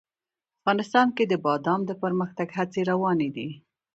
افغانستان 0.61 1.07
کې 1.15 1.23
د 1.27 1.33
بادام 1.45 1.79
د 1.85 1.91
پرمختګ 2.03 2.47
هڅې 2.57 2.81
روانې 2.91 3.29
دي. 3.35 3.49